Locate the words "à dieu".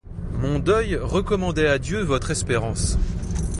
1.67-2.01